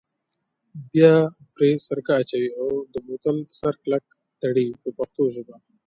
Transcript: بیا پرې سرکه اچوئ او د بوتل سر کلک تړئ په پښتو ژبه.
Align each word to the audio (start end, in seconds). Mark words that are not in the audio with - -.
بیا 0.91 1.13
پرې 1.53 1.69
سرکه 1.85 2.13
اچوئ 2.19 2.47
او 2.59 2.67
د 2.93 2.95
بوتل 3.05 3.37
سر 3.59 3.73
کلک 3.81 4.03
تړئ 4.41 4.67
په 4.81 4.89
پښتو 4.97 5.23
ژبه. 5.33 5.55